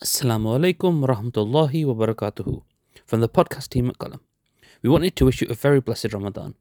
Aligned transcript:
Assalamu 0.00 0.56
alaikum 0.56 1.04
rahmatullahi 1.04 1.84
wa 1.84 2.06
barakatuhu 2.06 2.62
from 3.04 3.20
the 3.20 3.28
podcast 3.28 3.70
team 3.70 3.88
at 3.88 3.98
Qalam. 3.98 4.20
We 4.80 4.88
wanted 4.88 5.16
to 5.16 5.24
wish 5.24 5.40
you 5.40 5.48
a 5.50 5.54
very 5.54 5.80
blessed 5.80 6.12
Ramadan. 6.12 6.54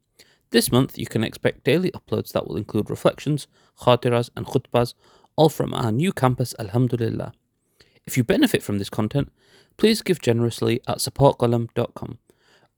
This 0.50 0.71
month, 0.71 0.98
you 0.98 1.06
can 1.06 1.24
expect 1.24 1.63
daily 1.63 1.92
uploads 1.92 2.31
that 2.31 2.47
will 2.47 2.58
include 2.58 2.89
reflections, 2.89 3.46
khatiras, 3.81 4.31
and 4.36 4.47
khutbas, 4.47 4.96
all 5.36 5.50
from 5.50 5.71
our 5.76 5.92
new 5.92 6.12
campus, 6.12 6.55
Alhamdulillah. 6.58 7.31
If 8.08 8.18
you 8.18 8.23
benefit 8.23 8.63
from 8.63 8.79
this 8.79 8.89
content, 8.89 9.31
please 9.78 10.01
give 10.01 10.19
generously 10.19 10.81
at 10.88 10.97
supportqalam.com. 10.97 12.17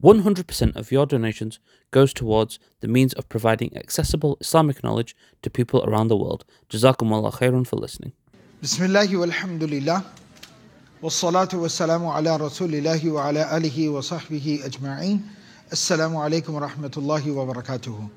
100% 0.03 0.75
of 0.75 0.91
your 0.91 1.05
donations 1.05 1.59
goes 1.91 2.13
towards 2.13 2.59
the 2.81 2.89
means 2.89 3.13
of 3.13 3.29
providing 3.29 3.77
accessible 3.77 4.37
Islamic 4.41 4.83
knowledge 4.83 5.15
to 5.41 5.49
people 5.49 5.85
around 5.85 6.09
the 6.09 6.17
world. 6.17 6.43
Jazakumullah 6.69 7.33
khairun 7.35 7.65
for 7.65 7.77
listening. 7.77 8.11
Bismillah 8.59 9.07
alhamdulillah. 9.07 10.03
والصلاة 11.02 11.48
والسلام 11.54 12.06
على 12.06 12.36
رسول 12.36 12.74
الله 12.74 13.10
وعلى 13.10 13.56
آله 13.56 13.88
وصحبه 13.88 14.60
أجمعين 14.64 15.28
السلام 15.72 16.16
عليكم 16.16 16.54
ورحمة 16.54 16.92
الله 16.96 17.30
وبركاته 17.30 18.08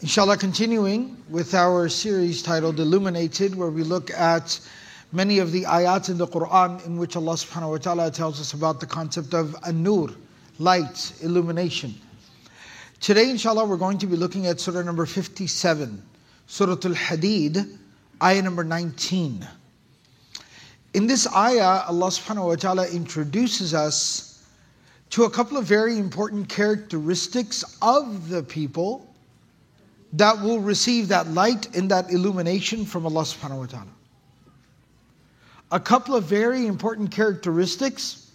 Inshallah 0.00 0.36
continuing 0.36 1.16
with 1.28 1.54
our 1.54 1.88
series 1.88 2.42
titled 2.42 2.78
Illuminated 2.78 3.54
where 3.54 3.70
we 3.70 3.82
look 3.82 4.10
at 4.10 4.60
many 5.12 5.38
of 5.38 5.50
the 5.50 5.62
ayats 5.64 6.10
in 6.10 6.18
the 6.18 6.26
Quran 6.26 6.84
in 6.86 6.98
which 6.98 7.16
Allah 7.16 7.34
subhanahu 7.34 7.70
wa 7.70 7.78
ta'ala 7.78 8.10
tells 8.10 8.40
us 8.40 8.52
about 8.52 8.78
the 8.78 8.86
concept 8.86 9.34
of 9.34 9.56
an-nur, 9.64 10.10
light, 10.58 11.12
illumination. 11.22 11.94
Today 13.00 13.30
inshallah 13.30 13.64
we're 13.64 13.76
going 13.76 13.98
to 13.98 14.06
be 14.06 14.16
looking 14.16 14.46
at 14.46 14.60
surah 14.60 14.82
number 14.82 15.06
57, 15.06 16.02
Surah 16.46 16.72
Al-Hadid, 16.72 17.78
ayah 18.22 18.42
number 18.42 18.64
19. 18.64 19.46
In 20.94 21.06
this 21.06 21.26
ayah, 21.34 21.84
Allah 21.86 22.08
subhanahu 22.08 22.46
wa 22.46 22.56
ta'ala 22.56 22.88
introduces 22.88 23.74
us 23.74 24.42
to 25.10 25.24
a 25.24 25.30
couple 25.30 25.56
of 25.56 25.64
very 25.64 25.98
important 25.98 26.48
characteristics 26.48 27.64
of 27.82 28.28
the 28.28 28.42
people 28.42 29.06
that 30.14 30.40
will 30.40 30.60
receive 30.60 31.08
that 31.08 31.28
light 31.28 31.74
and 31.76 31.90
that 31.90 32.10
illumination 32.10 32.84
from 32.84 33.06
Allah 33.06 33.22
subhanahu 33.22 33.58
wa 33.58 33.66
ta'ala. 33.66 33.92
A 35.70 35.80
couple 35.80 36.14
of 36.14 36.24
very 36.24 36.66
important 36.66 37.10
characteristics 37.10 38.30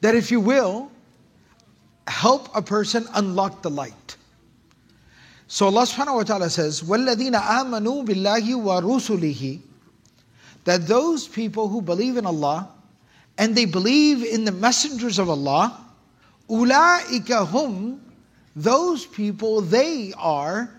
that, 0.00 0.16
if 0.16 0.32
you 0.32 0.40
will, 0.40 0.90
help 2.08 2.54
a 2.56 2.62
person 2.62 3.06
unlock 3.14 3.62
the 3.62 3.70
light. 3.70 4.16
So 5.46 5.66
Allah 5.66 5.82
subhanahu 5.82 6.16
wa 6.16 6.22
ta'ala 6.24 6.50
says, 6.50 6.82
وَالَّذِينَ 6.82 7.34
آمَنُوا 7.34 8.06
بِاللَّهِ 8.06 8.54
وَرُسُلِهِ 8.56 9.60
that 10.67 10.85
those 10.85 11.29
people 11.29 11.69
who 11.69 11.81
believe 11.81 12.17
in 12.17 12.25
Allah 12.25 12.67
and 13.37 13.55
they 13.55 13.63
believe 13.63 14.21
in 14.21 14.43
the 14.43 14.51
messengers 14.51 15.17
of 15.17 15.29
Allah, 15.29 15.79
ulaika 16.49 17.47
hum, 17.47 18.01
those 18.53 19.05
people, 19.05 19.61
they 19.61 20.11
are. 20.17 20.69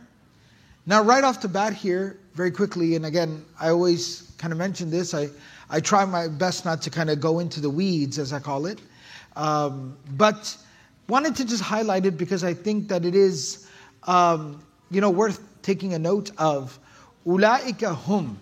Now, 0.84 1.02
right 1.02 1.24
off 1.24 1.40
the 1.40 1.48
bat 1.48 1.72
here, 1.72 2.20
very 2.34 2.50
quickly, 2.50 2.96
and 2.96 3.06
again, 3.06 3.46
I 3.58 3.70
always 3.70 4.30
kind 4.36 4.52
of 4.52 4.58
mention 4.58 4.90
this. 4.90 5.14
I, 5.14 5.30
I 5.70 5.80
try 5.80 6.04
my 6.04 6.28
best 6.28 6.66
not 6.66 6.82
to 6.82 6.90
kind 6.90 7.08
of 7.08 7.18
go 7.18 7.38
into 7.38 7.58
the 7.58 7.70
weeds, 7.70 8.18
as 8.18 8.34
I 8.34 8.40
call 8.40 8.66
it. 8.66 8.80
Um, 9.36 9.96
but 10.18 10.54
wanted 11.08 11.34
to 11.36 11.46
just 11.46 11.62
highlight 11.62 12.04
it 12.04 12.18
because 12.18 12.44
I 12.44 12.52
think 12.52 12.88
that 12.88 13.06
it 13.06 13.14
is, 13.14 13.66
um, 14.02 14.62
you 14.90 15.00
know, 15.00 15.08
worth 15.08 15.40
taking 15.62 15.94
a 15.94 15.98
note 15.98 16.30
of. 16.36 16.78
Ulaika 17.26 17.94
hum 17.94 18.38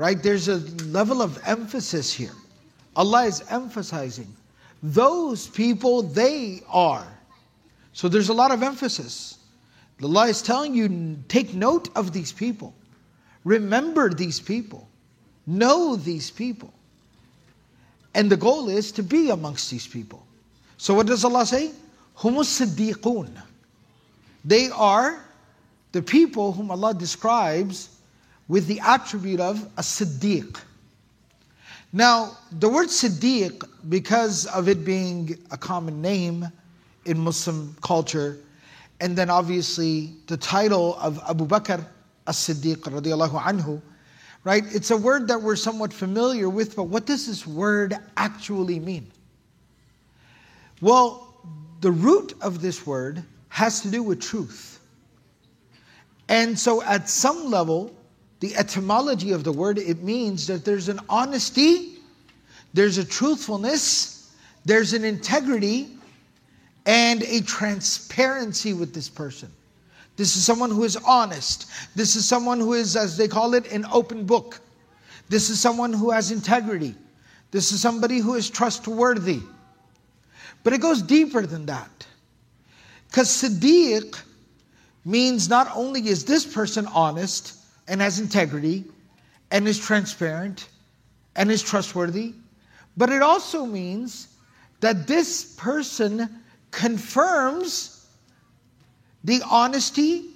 right? 0.00 0.22
There's 0.22 0.48
a 0.48 0.56
level 0.86 1.20
of 1.20 1.38
emphasis 1.44 2.10
here. 2.10 2.32
Allah 2.96 3.26
is 3.26 3.42
emphasizing 3.50 4.34
those 4.82 5.46
people, 5.46 6.00
they 6.00 6.62
are. 6.70 7.06
So 7.92 8.08
there's 8.08 8.30
a 8.30 8.32
lot 8.32 8.50
of 8.50 8.62
emphasis. 8.62 9.36
Allah 10.02 10.28
is 10.28 10.40
telling 10.40 10.74
you, 10.74 11.18
take 11.28 11.52
note 11.52 11.90
of 11.94 12.14
these 12.14 12.32
people. 12.32 12.72
Remember 13.44 14.08
these 14.08 14.40
people. 14.40 14.88
Know 15.46 15.96
these 15.96 16.30
people. 16.30 16.72
And 18.14 18.30
the 18.30 18.38
goal 18.38 18.70
is 18.70 18.92
to 18.92 19.02
be 19.02 19.28
amongst 19.28 19.70
these 19.70 19.86
people. 19.86 20.24
So 20.78 20.94
what 20.94 21.06
does 21.06 21.26
Allah 21.26 21.44
say? 21.44 21.72
Humus. 22.18 22.58
They 24.46 24.70
are 24.70 25.24
the 25.92 26.00
people 26.00 26.52
whom 26.52 26.70
Allah 26.70 26.94
describes 26.94 27.90
with 28.50 28.66
the 28.66 28.80
attribute 28.80 29.38
of 29.38 29.62
a 29.76 29.80
Siddiq. 29.80 30.60
Now, 31.92 32.36
the 32.50 32.68
word 32.68 32.88
Siddiq, 32.88 33.62
because 33.88 34.46
of 34.46 34.68
it 34.68 34.84
being 34.84 35.38
a 35.52 35.56
common 35.56 36.02
name 36.02 36.48
in 37.04 37.16
Muslim 37.16 37.76
culture, 37.80 38.40
and 39.00 39.14
then 39.16 39.30
obviously 39.30 40.14
the 40.26 40.36
title 40.36 40.96
of 40.96 41.20
Abu 41.28 41.46
Bakr 41.46 41.86
as-Siddiq 42.26 42.78
radiallahu 42.78 43.40
anhu, 43.40 43.80
right? 44.42 44.64
It's 44.74 44.90
a 44.90 44.96
word 44.96 45.28
that 45.28 45.40
we're 45.40 45.54
somewhat 45.54 45.92
familiar 45.92 46.48
with, 46.48 46.74
but 46.74 46.88
what 46.88 47.06
does 47.06 47.28
this 47.28 47.46
word 47.46 47.96
actually 48.16 48.80
mean? 48.80 49.06
Well, 50.80 51.36
the 51.82 51.92
root 51.92 52.34
of 52.40 52.60
this 52.60 52.84
word 52.84 53.22
has 53.50 53.80
to 53.82 53.92
do 53.92 54.02
with 54.02 54.20
truth. 54.20 54.80
And 56.28 56.58
so 56.58 56.82
at 56.82 57.08
some 57.08 57.48
level, 57.48 57.94
the 58.40 58.56
etymology 58.56 59.32
of 59.32 59.44
the 59.44 59.52
word, 59.52 59.78
it 59.78 60.02
means 60.02 60.46
that 60.46 60.64
there's 60.64 60.88
an 60.88 60.98
honesty, 61.08 61.98
there's 62.72 62.98
a 62.98 63.04
truthfulness, 63.04 64.34
there's 64.64 64.92
an 64.94 65.04
integrity, 65.04 65.88
and 66.86 67.22
a 67.22 67.42
transparency 67.42 68.72
with 68.72 68.94
this 68.94 69.08
person. 69.08 69.50
This 70.16 70.36
is 70.36 70.44
someone 70.44 70.70
who 70.70 70.84
is 70.84 70.96
honest. 70.96 71.70
This 71.94 72.16
is 72.16 72.26
someone 72.26 72.60
who 72.60 72.74
is, 72.74 72.96
as 72.96 73.16
they 73.16 73.28
call 73.28 73.54
it, 73.54 73.70
an 73.72 73.86
open 73.92 74.24
book. 74.24 74.60
This 75.28 75.50
is 75.50 75.60
someone 75.60 75.92
who 75.92 76.10
has 76.10 76.30
integrity. 76.30 76.94
This 77.50 77.72
is 77.72 77.80
somebody 77.80 78.18
who 78.18 78.34
is 78.34 78.50
trustworthy. 78.50 79.40
But 80.62 80.72
it 80.72 80.80
goes 80.80 81.02
deeper 81.02 81.46
than 81.46 81.66
that. 81.66 82.06
Because 83.08 83.28
Siddiq 83.28 84.20
means 85.04 85.48
not 85.48 85.70
only 85.74 86.06
is 86.08 86.24
this 86.24 86.44
person 86.44 86.86
honest, 86.86 87.56
and 87.90 88.00
has 88.00 88.20
integrity 88.20 88.84
and 89.50 89.66
is 89.66 89.78
transparent 89.78 90.68
and 91.34 91.50
is 91.50 91.60
trustworthy, 91.60 92.32
but 92.96 93.10
it 93.10 93.20
also 93.20 93.66
means 93.66 94.28
that 94.78 95.08
this 95.08 95.54
person 95.56 96.40
confirms 96.70 98.06
the 99.24 99.42
honesty 99.50 100.26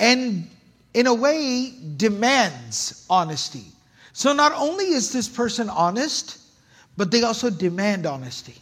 and, 0.00 0.50
in 0.94 1.06
a 1.06 1.14
way, 1.14 1.72
demands 1.96 3.06
honesty. 3.08 3.64
So, 4.12 4.32
not 4.32 4.52
only 4.56 4.86
is 4.86 5.12
this 5.12 5.28
person 5.28 5.70
honest, 5.70 6.38
but 6.96 7.12
they 7.12 7.22
also 7.22 7.50
demand 7.50 8.04
honesty. 8.04 8.56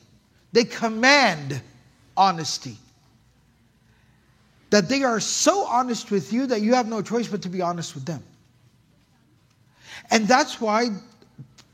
They 0.53 0.65
command 0.65 1.63
honesty 2.15 2.77
that 4.71 4.89
they 4.89 5.03
are 5.03 5.21
so 5.21 5.67
honest 5.67 6.11
with 6.11 6.33
you 6.33 6.47
that 6.47 6.63
you 6.63 6.75
have 6.75 6.87
no 6.87 7.03
choice 7.03 7.29
but 7.29 7.43
to 7.43 7.49
be 7.49 7.61
honest 7.61 7.95
with 7.95 8.05
them. 8.05 8.23
And 10.11 10.27
that's 10.27 10.61
why 10.61 10.89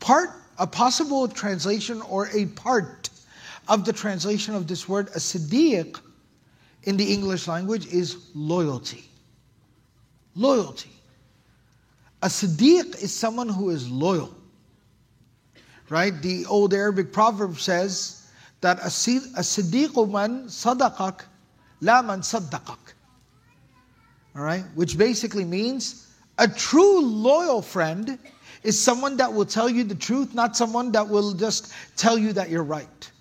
part, 0.00 0.30
a 0.58 0.66
possible 0.66 1.28
translation 1.28 2.00
or 2.02 2.28
a 2.34 2.46
part 2.46 3.10
of 3.68 3.84
the 3.84 3.92
translation 3.92 4.54
of 4.54 4.66
this 4.66 4.88
word, 4.88 5.08
a 5.08 5.18
siddiq, 5.18 6.00
in 6.84 6.96
the 6.96 7.12
English 7.12 7.48
language 7.48 7.86
is 7.86 8.28
loyalty. 8.34 9.04
Loyalty. 10.34 10.90
A 12.22 12.28
siddiq 12.28 13.02
is 13.02 13.12
someone 13.12 13.48
who 13.48 13.70
is 13.70 13.90
loyal. 13.90 14.32
Right? 15.88 16.20
The 16.22 16.46
old 16.46 16.72
Arabic 16.72 17.12
proverb 17.12 17.58
says 17.58 18.30
that 18.60 18.78
a 18.78 18.88
siddiq 18.88 20.10
man 20.10 20.44
sadaqak 20.44 21.24
La 21.80 22.02
man 22.02 22.20
saddaqak 22.20 22.94
All 24.35 24.43
right? 24.43 24.63
Which 24.75 24.97
basically 24.97 25.45
means 25.45 26.07
a 26.37 26.47
true 26.47 27.01
loyal 27.01 27.61
friend 27.61 28.17
is 28.63 28.79
someone 28.79 29.17
that 29.17 29.33
will 29.33 29.45
tell 29.45 29.69
you 29.69 29.83
the 29.83 29.95
truth, 29.95 30.33
not 30.33 30.55
someone 30.55 30.91
that 30.93 31.07
will 31.07 31.33
just 31.33 31.73
tell 31.97 32.17
you 32.17 32.33
that 32.33 32.49
you're 32.49 32.63
right. 32.63 33.11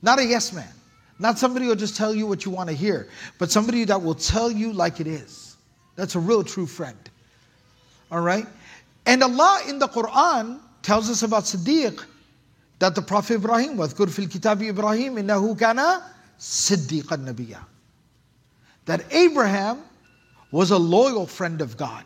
Not 0.00 0.18
a 0.18 0.24
yes 0.24 0.52
man. 0.52 0.72
Not 1.18 1.38
somebody 1.38 1.66
who 1.66 1.70
will 1.70 1.76
just 1.76 1.96
tell 1.96 2.14
you 2.14 2.26
what 2.26 2.44
you 2.44 2.50
want 2.50 2.68
to 2.68 2.74
hear, 2.74 3.08
but 3.38 3.50
somebody 3.50 3.84
that 3.84 4.02
will 4.02 4.14
tell 4.14 4.50
you 4.50 4.72
like 4.72 5.00
it 5.00 5.06
is. 5.06 5.56
That's 5.94 6.14
a 6.14 6.18
real 6.18 6.42
true 6.42 6.66
friend. 6.66 6.98
All 8.10 8.20
right? 8.20 8.46
And 9.06 9.22
Allah 9.22 9.62
in 9.68 9.78
the 9.78 9.88
Quran 9.88 10.58
tells 10.82 11.10
us 11.10 11.22
about 11.22 11.44
Siddiq 11.44 12.04
that 12.78 12.94
the 12.94 13.02
Prophet 13.02 13.34
Ibrahim, 13.34 13.76
وَذْكُرْ 13.76 14.08
فِي 14.08 14.26
الْكِتَابِ 14.26 14.72
إِبْرَاهِيمَ 14.72 15.22
إِنَّهُ 15.22 15.56
كَانَ 15.56 16.02
Siddiq 16.38 17.12
al 17.12 17.18
that 18.87 19.05
Abraham 19.13 19.83
was 20.51 20.71
a 20.71 20.77
loyal 20.77 21.27
friend 21.27 21.61
of 21.61 21.77
God. 21.77 22.03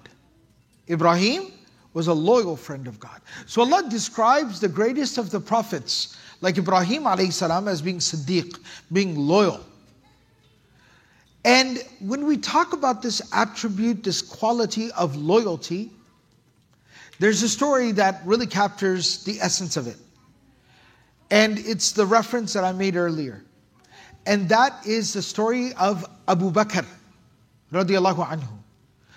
Ibrahim 0.90 1.52
was 1.94 2.08
a 2.08 2.14
loyal 2.14 2.56
friend 2.56 2.88
of 2.88 3.00
God. 3.00 3.22
So 3.46 3.62
Allah 3.62 3.88
describes 3.90 4.60
the 4.60 4.68
greatest 4.68 5.18
of 5.18 5.30
the 5.30 5.40
prophets, 5.40 6.18
like 6.42 6.58
Ibrahim 6.58 7.04
alayhi 7.04 7.32
salam, 7.32 7.68
as 7.68 7.82
being 7.82 8.00
Siddiq, 8.00 8.60
being 8.92 9.16
loyal. 9.16 9.62
And 11.44 11.84
when 12.00 12.26
we 12.26 12.38
talk 12.38 12.74
about 12.74 13.02
this 13.02 13.22
attribute, 13.34 14.04
this 14.04 14.22
quality 14.22 14.92
of 14.92 15.16
loyalty, 15.16 15.92
there's 17.20 17.44
a 17.44 17.50
story 17.50 17.92
that 17.94 18.22
really 18.26 18.48
captures 18.48 19.24
the 19.24 19.40
essence 19.40 19.78
of 19.78 19.88
it. 19.88 19.98
And 21.30 21.60
it's 21.60 21.92
the 21.92 22.06
reference 22.06 22.54
that 22.54 22.64
I 22.64 22.72
made 22.74 22.96
earlier. 22.96 23.44
And 24.26 24.48
that 24.50 24.86
is 24.86 25.14
the 25.14 25.22
story 25.22 25.74
of 25.74 26.06
Abu 26.28 26.52
Bakr, 26.52 26.86
radiallahu 27.72 28.26
anhu. 28.28 28.50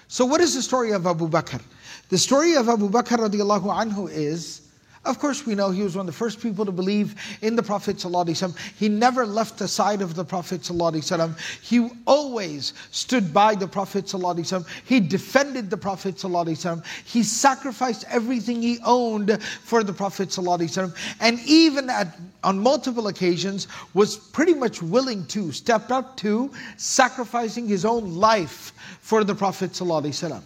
So, 0.08 0.24
what 0.24 0.40
is 0.40 0.54
the 0.54 0.62
story 0.62 0.92
of 0.92 1.06
Abu 1.06 1.28
Bakr? 1.28 1.60
The 2.08 2.18
story 2.18 2.54
of 2.54 2.68
Abu 2.68 2.88
Bakr 2.88 3.18
radiallahu 3.28 3.64
anhu 3.64 4.10
is 4.10 4.63
of 5.05 5.17
course, 5.17 5.45
we 5.45 5.55
know 5.55 5.71
he 5.71 5.81
was 5.81 5.95
one 5.95 6.01
of 6.01 6.13
the 6.13 6.17
first 6.17 6.41
people 6.41 6.65
to 6.65 6.73
believe 6.73 7.15
in 7.41 7.55
the 7.55 7.63
Prophet. 7.63 7.95
ﷺ. 7.95 8.55
He 8.77 8.89
never 8.89 9.25
left 9.25 9.57
the 9.57 9.67
side 9.67 10.01
of 10.01 10.13
the 10.13 10.25
Prophet. 10.25 10.61
ﷺ. 10.61 11.39
He 11.61 11.89
always 12.05 12.73
stood 12.91 13.33
by 13.33 13.55
the 13.55 13.67
Prophet. 13.67 14.05
ﷺ. 14.05 14.67
He 14.83 14.99
defended 14.99 15.69
the 15.69 15.77
Prophet. 15.77 16.15
ﷺ. 16.15 16.85
He 17.05 17.23
sacrificed 17.23 18.03
everything 18.09 18.61
he 18.61 18.79
owned 18.85 19.41
for 19.41 19.85
the 19.85 19.93
Prophet. 19.93 20.29
ﷺ. 20.29 20.93
And 21.21 21.39
even 21.45 21.89
at, 21.89 22.17
on 22.43 22.59
multiple 22.59 23.07
occasions, 23.07 23.69
was 23.93 24.17
pretty 24.17 24.53
much 24.53 24.81
willing 24.81 25.25
to, 25.27 25.53
step 25.53 25.91
up 25.91 26.17
to 26.17 26.51
sacrificing 26.75 27.69
his 27.69 27.85
own 27.85 28.15
life 28.15 28.73
for 28.99 29.23
the 29.23 29.33
Prophet. 29.33 29.71
ﷺ. 29.71 30.43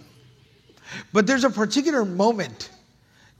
But 1.11 1.25
there's 1.25 1.43
a 1.43 1.49
particular 1.49 2.05
moment 2.05 2.69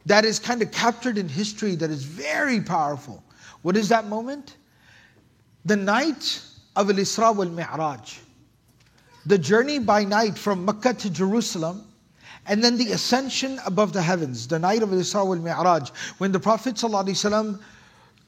that 0.09 0.25
is 0.25 0.39
kind 0.39 0.63
of 0.63 0.71
captured 0.73 1.19
in 1.19 1.29
history 1.29 1.75
that 1.77 1.91
is 1.91 2.03
very 2.03 2.61
powerful. 2.61 3.23
What 3.63 3.77
is 3.77 3.91
that 3.91 4.07
moment? 4.07 4.57
The 5.67 5.77
night 5.77 6.43
of 6.77 6.89
Al 6.89 6.97
Isra 6.97 7.37
wal 7.37 7.51
Mi'raj. 7.51 8.19
The 9.27 9.37
journey 9.37 9.79
by 9.79 10.05
night 10.05 10.39
from 10.39 10.65
Mecca 10.65 10.95
to 10.95 11.11
Jerusalem, 11.11 11.85
and 12.47 12.65
then 12.65 12.79
the 12.79 12.93
ascension 12.93 13.61
above 13.67 13.93
the 13.93 14.01
heavens, 14.01 14.49
the 14.49 14.59
night 14.59 14.83
of 14.83 14.93
Al 14.93 14.99
Isra 14.99 15.27
wal 15.27 15.37
Mi'raj, 15.37 15.91
when 16.17 16.33
the 16.33 16.41
Prophet 16.41 16.77
ﷺ 16.77 17.61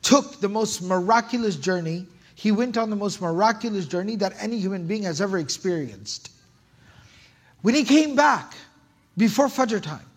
took 0.02 0.38
the 0.40 0.48
most 0.48 0.82
miraculous 0.82 1.56
journey. 1.56 2.06
He 2.34 2.52
went 2.52 2.76
on 2.76 2.90
the 2.90 2.96
most 2.96 3.22
miraculous 3.22 3.86
journey 3.86 4.16
that 4.16 4.34
any 4.38 4.58
human 4.58 4.86
being 4.86 5.04
has 5.04 5.20
ever 5.20 5.38
experienced. 5.38 6.30
When 7.62 7.74
he 7.74 7.84
came 7.84 8.16
back 8.16 8.54
before 9.16 9.48
Fajr 9.48 9.82
time, 9.82 10.09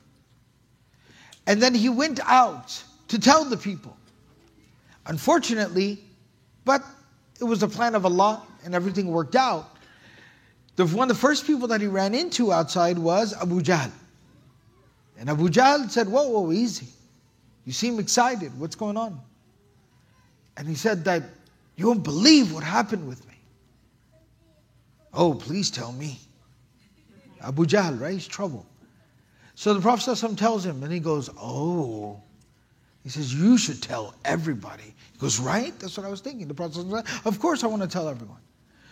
and 1.47 1.61
then 1.61 1.73
he 1.73 1.89
went 1.89 2.19
out 2.25 2.81
to 3.09 3.19
tell 3.19 3.45
the 3.45 3.57
people. 3.57 3.95
Unfortunately, 5.05 5.99
but 6.65 6.83
it 7.39 7.43
was 7.43 7.59
the 7.59 7.67
plan 7.67 7.95
of 7.95 8.05
Allah 8.05 8.41
and 8.63 8.73
everything 8.73 9.07
worked 9.07 9.35
out. 9.35 9.69
The, 10.75 10.85
one 10.87 11.09
of 11.09 11.15
the 11.15 11.21
first 11.21 11.45
people 11.45 11.67
that 11.67 11.81
he 11.81 11.87
ran 11.87 12.15
into 12.15 12.51
outside 12.51 12.97
was 12.97 13.33
Abu 13.33 13.61
Jahl. 13.61 13.91
And 15.19 15.29
Abu 15.29 15.49
Jahl 15.49 15.89
said, 15.89 16.07
Whoa, 16.07 16.29
whoa, 16.29 16.51
easy. 16.51 16.87
You 17.65 17.73
seem 17.73 17.99
excited. 17.99 18.57
What's 18.59 18.75
going 18.75 18.97
on? 18.97 19.19
And 20.57 20.67
he 20.67 20.75
said 20.75 21.03
that 21.05 21.23
you 21.75 21.87
won't 21.87 22.03
believe 22.03 22.53
what 22.53 22.63
happened 22.63 23.07
with 23.07 23.25
me. 23.27 23.33
Oh, 25.13 25.33
please 25.33 25.69
tell 25.69 25.91
me. 25.91 26.19
Abu 27.41 27.65
Jahl, 27.65 27.99
right? 27.99 28.13
He's 28.13 28.27
trouble. 28.27 28.65
So 29.55 29.73
the 29.73 29.81
Prophet 29.81 30.37
tells 30.37 30.65
him, 30.65 30.83
and 30.83 30.91
he 30.91 30.99
goes, 30.99 31.29
Oh. 31.39 32.21
He 33.03 33.09
says, 33.09 33.33
You 33.33 33.57
should 33.57 33.81
tell 33.81 34.15
everybody. 34.23 34.95
He 35.13 35.19
goes, 35.19 35.39
Right? 35.39 35.77
That's 35.79 35.97
what 35.97 36.05
I 36.05 36.09
was 36.09 36.21
thinking. 36.21 36.47
The 36.47 36.53
Prophet 36.53 36.75
says, 36.75 37.21
Of 37.25 37.39
course 37.39 37.63
I 37.63 37.67
want 37.67 37.81
to 37.81 37.87
tell 37.87 38.07
everyone. 38.07 38.39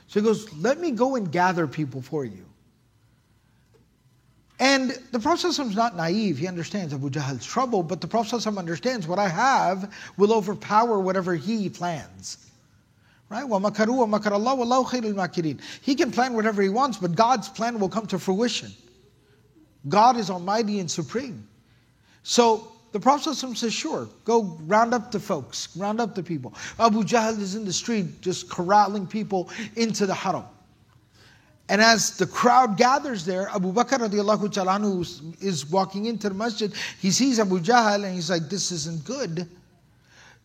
So 0.08 0.20
he 0.20 0.26
goes, 0.26 0.52
Let 0.54 0.80
me 0.80 0.92
go 0.92 1.16
and 1.16 1.32
gather 1.32 1.68
people 1.68 2.02
for 2.02 2.26
you. 2.26 2.46
And 4.60 4.92
the 5.12 5.20
Prophet 5.20 5.48
is 5.48 5.76
not 5.76 5.96
naive. 5.96 6.38
He 6.38 6.48
understands 6.48 6.94
Abu 6.94 7.10
Jahl's 7.10 7.44
trouble, 7.44 7.82
but 7.82 8.00
the 8.00 8.08
Prophet 8.08 8.46
understands 8.46 9.08
what 9.08 9.18
I 9.18 9.28
have 9.28 9.92
will 10.18 10.32
overpower 10.32 11.00
whatever 11.00 11.34
he 11.34 11.68
plans. 11.68 12.38
Right? 13.28 13.44
He 15.82 15.96
can 15.96 16.12
plan 16.12 16.34
whatever 16.34 16.62
he 16.62 16.70
wants, 16.70 16.98
but 16.98 17.16
God's 17.16 17.50
plan 17.50 17.80
will 17.80 17.90
come 17.90 18.06
to 18.08 18.20
fruition. 18.20 18.72
God 19.90 20.18
is 20.18 20.30
almighty 20.30 20.80
and 20.80 20.90
supreme. 20.90 21.48
So 22.24 22.72
the 22.92 23.00
Prophet 23.00 23.36
says, 23.36 23.74
sure, 23.74 24.08
go 24.26 24.58
round 24.68 24.94
up 24.94 25.12
the 25.12 25.20
folks, 25.20 25.76
round 25.78 26.00
up 26.00 26.14
the 26.14 26.24
people. 26.24 26.54
Abu 26.80 27.04
Jahl 27.04 27.40
is 27.40 27.56
in 27.56 27.66
the 27.66 27.74
street 27.74 28.22
just 28.22 28.50
corralling 28.50 29.08
people 29.08 29.50
into 29.76 30.06
the 30.06 30.14
haram. 30.14 30.46
And 31.70 31.82
as 31.82 32.18
the 32.18 32.28
crowd 32.28 32.76
gathers 32.76 33.24
there, 33.24 33.48
Abu 33.50 33.72
Bakr 33.72 34.00
radiallahu 34.00 34.52
anhu 34.52 35.42
is 35.42 35.66
walking 35.70 36.06
into 36.06 36.28
the 36.28 36.36
masjid. 36.36 36.74
He 37.00 37.12
sees 37.12 37.40
Abu 37.40 37.60
Jahl 37.60 38.04
and 38.04 38.14
he's 38.14 38.30
like, 38.30 38.50
this 38.50 38.74
isn't 38.74 39.06
good. 39.06 39.48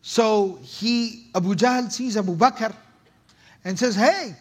So 0.02 0.60
he, 0.62 1.26
Abu 1.34 1.56
Jahl 1.56 1.90
sees 1.90 2.16
Abu 2.16 2.36
Bakr 2.36 2.72
and 3.64 3.76
says, 3.76 3.96
hey, 3.96 4.36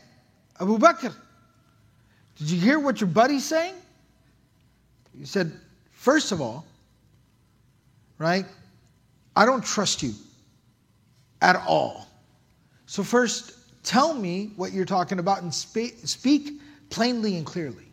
Abu 0.62 0.78
Bakr, 0.78 1.12
did 2.38 2.52
you 2.52 2.60
hear 2.60 2.78
what 2.78 3.02
your 3.02 3.10
buddy's 3.10 3.46
saying? 3.46 3.74
He 5.19 5.25
said, 5.25 5.53
First 5.93 6.33
of 6.33 6.41
all, 6.41 6.65
right, 8.19 8.47
I 9.37 9.45
don't 9.45 9.65
trust 9.65 10.03
you 10.03 10.13
at 11.43 11.57
all. 11.57 12.09
So, 12.87 13.03
first, 13.03 13.53
tell 13.85 14.15
me 14.15 14.53
what 14.57 14.73
you're 14.73 14.85
talking 14.85 15.19
about 15.19 15.43
and 15.43 15.55
speak, 15.55 15.99
speak 16.05 16.61
plainly 16.89 17.37
and 17.37 17.47
clearly. 17.47 17.91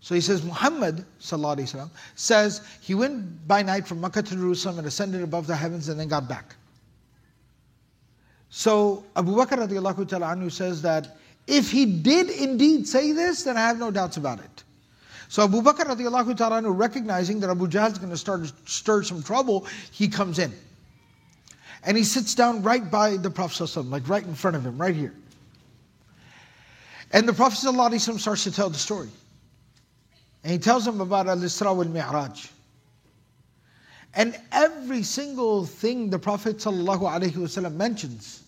So 0.00 0.14
he 0.14 0.20
says, 0.20 0.42
Muhammad 0.42 1.04
وسلم, 1.20 1.90
says 2.14 2.62
he 2.80 2.94
went 2.94 3.46
by 3.46 3.62
night 3.62 3.86
from 3.86 4.00
Makkah 4.00 4.22
to 4.22 4.34
Jerusalem 4.34 4.78
and 4.78 4.86
ascended 4.86 5.22
above 5.22 5.46
the 5.46 5.54
heavens 5.54 5.88
and 5.88 6.00
then 6.00 6.08
got 6.08 6.26
back. 6.26 6.56
So 8.48 9.04
Abu 9.14 9.32
Bakr 9.36 9.68
radiallahu 9.68 10.08
ta'ala 10.08 10.34
anhu 10.34 10.50
says 10.50 10.82
that 10.82 11.18
if 11.46 11.70
he 11.70 11.84
did 11.84 12.30
indeed 12.30 12.88
say 12.88 13.12
this, 13.12 13.44
then 13.44 13.56
I 13.56 13.60
have 13.60 13.78
no 13.78 13.90
doubts 13.90 14.16
about 14.16 14.40
it. 14.40 14.63
So 15.27 15.43
Abu 15.43 15.61
Bakr 15.61 15.85
radiallahu 15.85 16.37
ta'ala 16.37 16.69
recognizing 16.69 17.39
that 17.41 17.49
Abu 17.49 17.67
Jahl 17.67 17.91
is 17.91 17.97
going 17.97 18.11
to 18.11 18.17
start 18.17 18.51
stir 18.65 19.03
some 19.03 19.23
trouble, 19.23 19.65
he 19.91 20.07
comes 20.07 20.39
in. 20.39 20.53
And 21.83 21.97
he 21.97 22.03
sits 22.03 22.33
down 22.35 22.63
right 22.63 22.89
by 22.89 23.17
the 23.17 23.29
Prophet 23.29 23.75
like 23.77 24.07
right 24.09 24.23
in 24.23 24.33
front 24.33 24.55
of 24.55 24.65
him, 24.65 24.77
right 24.77 24.95
here. 24.95 25.13
And 27.11 27.27
the 27.27 27.33
Prophet 27.33 27.57
starts 28.19 28.43
to 28.43 28.51
tell 28.51 28.69
the 28.69 28.77
story. 28.77 29.09
And 30.43 30.51
he 30.51 30.57
tells 30.57 30.87
him 30.87 31.01
about 31.01 31.27
Al-Isra 31.27 31.75
wal-Mi'raj. 31.75 32.49
And 34.15 34.35
every 34.51 35.03
single 35.03 35.65
thing 35.65 36.09
the 36.09 36.19
Prophet 36.19 36.65
mentions, 36.65 38.43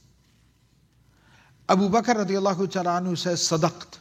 Abu 1.70 1.90
Bakr 1.90 2.16
radiallahu 2.26 2.72
ta'ala 2.72 3.16
says, 3.18 3.42
Sadaqt. 3.42 4.00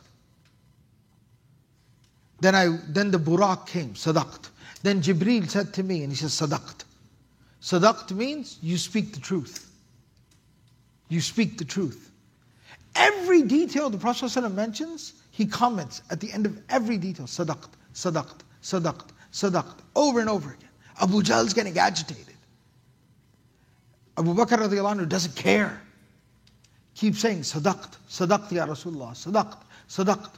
Then 2.41 2.55
I 2.55 2.79
then 2.89 3.11
the 3.11 3.19
Buraq 3.19 3.67
came, 3.67 3.95
Sadaqt. 3.95 4.51
Then 4.83 5.03
Jibril 5.03 5.49
said 5.49 5.73
to 5.75 5.83
me, 5.83 6.03
and 6.03 6.13
he 6.13 6.17
says, 6.17 6.33
Sadaqt. 6.33 6.85
Sadaqt 7.63 8.13
means 8.13 8.59
you 8.63 8.79
speak 8.79 9.15
the 9.15 9.21
truth. 9.21 9.71
You 11.09 11.21
speak 11.21 11.59
the 11.59 11.65
truth. 11.65 12.11
Every 12.95 13.43
detail 13.43 13.91
the 13.91 13.99
Prophet 13.99 14.27
ﷺ 14.27 14.55
mentions, 14.55 15.13
he 15.31 15.47
comments 15.47 16.03
at 16.11 16.21
the 16.21 16.33
end 16.33 16.47
of 16.47 16.59
every 16.69 16.97
detail, 16.97 17.27
Sadaqt, 17.27 17.69
Sadaqt, 17.95 18.41
Sadaqt, 18.63 19.09
Sadaqt, 19.33 19.79
over 19.95 20.21
and 20.21 20.31
over 20.31 20.51
again. 20.51 20.69
Abu 21.01 21.23
Jahl 21.23 21.45
is 21.45 21.53
getting 21.53 21.79
agitated. 21.79 22.35
Abu 24.17 24.35
Bakr 24.35 24.59
radiallahu 24.59 25.09
doesn't 25.09 25.37
care. 25.37 25.83
Keep 26.95 27.17
saying, 27.17 27.41
Sadaqt, 27.41 27.97
Sadaqt 28.09 28.51
ya 28.53 28.67
Rasulullah, 28.67 29.11
Sadaqt, 29.11 29.59
Sadaqt. 29.89 30.31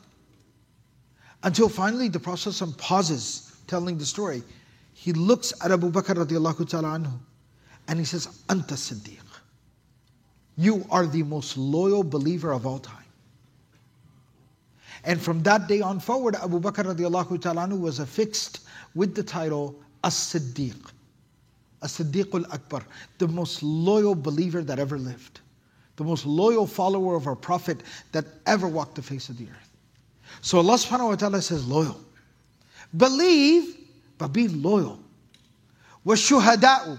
Until 1.42 1.68
finally 1.68 2.08
the 2.08 2.18
Prophet 2.18 2.54
pauses 2.78 3.56
telling 3.66 3.98
the 3.98 4.06
story. 4.06 4.42
He 4.92 5.12
looks 5.12 5.52
at 5.64 5.70
Abu 5.70 5.92
Bakr 5.92 6.16
radiallahu 6.16 6.68
ta'ala 6.68 6.98
anhu 6.98 7.18
and 7.86 7.98
he 7.98 8.04
says, 8.04 8.26
Anta 8.48 8.74
Siddiq. 8.74 9.20
You 10.56 10.84
are 10.90 11.06
the 11.06 11.22
most 11.22 11.56
loyal 11.56 12.02
believer 12.02 12.52
of 12.52 12.66
all 12.66 12.80
time. 12.80 12.96
And 15.04 15.20
from 15.20 15.42
that 15.44 15.68
day 15.68 15.80
on 15.80 16.00
forward, 16.00 16.34
Abu 16.34 16.60
Bakr 16.60 16.84
radiallahu 16.94 17.40
ta'ala 17.40 17.68
anhu 17.68 17.80
was 17.80 18.00
affixed 18.00 18.60
with 18.96 19.14
the 19.14 19.22
title 19.22 19.78
As-Siddiq. 20.02 20.90
As-Siddiq 21.82 22.34
al-Akbar, 22.34 22.82
the 23.18 23.28
most 23.28 23.62
loyal 23.62 24.16
believer 24.16 24.62
that 24.62 24.80
ever 24.80 24.98
lived. 24.98 25.40
The 25.94 26.04
most 26.04 26.26
loyal 26.26 26.66
follower 26.66 27.14
of 27.14 27.28
our 27.28 27.36
Prophet 27.36 27.82
that 28.10 28.24
ever 28.46 28.66
walked 28.66 28.96
the 28.96 29.02
face 29.02 29.28
of 29.28 29.38
the 29.38 29.44
earth. 29.44 29.67
So 30.41 30.57
Allah 30.57 30.75
subhanahu 30.75 31.09
wa 31.09 31.15
ta'ala 31.15 31.41
says, 31.41 31.67
loyal. 31.67 31.99
Believe, 32.95 33.77
but 34.17 34.29
be 34.29 34.47
loyal. 34.47 34.99
وَالشُّهَدَاءُ 36.05 36.97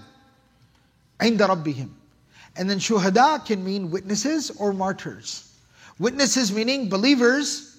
عِنْدَ 1.19 1.37
رَبِّهِمْ 1.37 1.89
And 2.57 2.69
then 2.69 2.79
shuhada 2.79 3.45
can 3.45 3.63
mean 3.63 3.91
witnesses 3.91 4.51
or 4.51 4.73
martyrs. 4.73 5.51
Witnesses 5.99 6.51
meaning 6.51 6.89
believers, 6.89 7.77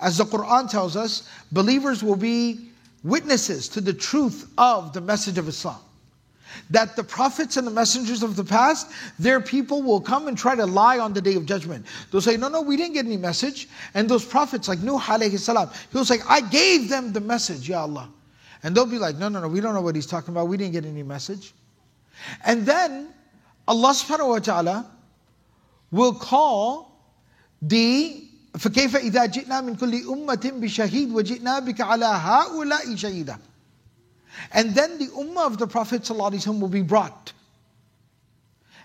as 0.00 0.18
the 0.18 0.24
Quran 0.24 0.70
tells 0.70 0.96
us, 0.96 1.28
believers 1.52 2.02
will 2.02 2.16
be 2.16 2.70
witnesses 3.02 3.68
to 3.68 3.80
the 3.80 3.92
truth 3.92 4.50
of 4.58 4.92
the 4.92 5.00
message 5.00 5.38
of 5.38 5.48
Islam. 5.48 5.80
That 6.70 6.96
the 6.96 7.04
prophets 7.04 7.56
and 7.56 7.66
the 7.66 7.70
messengers 7.70 8.22
of 8.22 8.34
the 8.34 8.44
past, 8.44 8.90
their 9.18 9.40
people 9.40 9.82
will 9.82 10.00
come 10.00 10.26
and 10.26 10.36
try 10.38 10.54
to 10.54 10.64
lie 10.64 10.98
on 10.98 11.12
the 11.12 11.20
day 11.20 11.34
of 11.34 11.44
judgment. 11.44 11.86
They'll 12.10 12.20
say, 12.20 12.36
No, 12.36 12.48
no, 12.48 12.62
we 12.62 12.76
didn't 12.76 12.94
get 12.94 13.04
any 13.04 13.16
message. 13.16 13.68
And 13.94 14.08
those 14.08 14.24
prophets, 14.24 14.68
like 14.68 14.80
Nuh 14.80 14.98
alayhi 14.98 15.38
salam, 15.38 15.70
he'll 15.92 16.04
say, 16.04 16.18
I 16.28 16.40
gave 16.40 16.88
them 16.88 17.12
the 17.12 17.20
message, 17.20 17.68
Ya 17.68 17.82
Allah. 17.82 18.08
And 18.62 18.74
they'll 18.74 18.86
be 18.86 18.98
like, 18.98 19.16
No, 19.16 19.28
no, 19.28 19.40
no, 19.40 19.48
we 19.48 19.60
don't 19.60 19.74
know 19.74 19.82
what 19.82 19.94
he's 19.94 20.06
talking 20.06 20.32
about. 20.32 20.48
We 20.48 20.56
didn't 20.56 20.72
get 20.72 20.84
any 20.84 21.02
message. 21.02 21.52
And 22.44 22.64
then 22.64 23.08
Allah 23.68 23.90
subhanahu 23.90 24.28
wa 24.28 24.38
ta'ala 24.38 24.90
will 25.90 26.14
call 26.14 26.92
the 27.60 28.22
فكيف 28.56 28.96
إذا 28.96 29.26
جئنا 29.26 29.60
من 29.60 29.76
كل 29.76 29.94
أمة 30.08 30.52
بشهيد 30.54 31.12
وجئنا 31.12 31.58
بك 31.58 31.80
على 31.80 32.06
هؤلاء 32.06 32.96
شهيدا 32.96 33.38
and 34.53 34.73
then 34.75 34.97
the 34.97 35.07
ummah 35.07 35.45
of 35.47 35.57
the 35.57 35.67
Prophet 35.67 36.03
ﷺ 36.03 36.59
will 36.59 36.67
be 36.67 36.81
brought. 36.81 37.33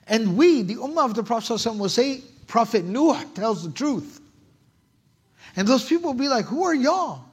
And 0.06 0.36
we, 0.36 0.62
the 0.62 0.76
ummah 0.76 1.04
of 1.04 1.14
the 1.14 1.22
Prophet 1.22 1.54
ﷺ 1.54 1.78
will 1.78 1.88
say, 1.88 2.22
Prophet 2.46 2.84
Nuh 2.84 3.22
tells 3.34 3.64
the 3.64 3.70
truth. 3.70 4.20
And 5.56 5.66
those 5.66 5.88
people 5.88 6.12
will 6.12 6.18
be 6.18 6.28
like, 6.28 6.44
who 6.44 6.64
are 6.64 6.74
y'all? 6.74 7.24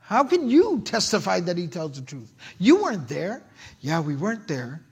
How 0.00 0.24
can 0.24 0.50
you 0.50 0.82
testify 0.84 1.40
that 1.40 1.56
he 1.56 1.66
tells 1.66 1.98
the 1.98 2.06
truth? 2.06 2.32
You 2.58 2.82
weren't 2.82 3.08
there. 3.08 3.42
Yeah, 3.80 4.00
we 4.00 4.16
weren't 4.16 4.46
there. 4.46 4.82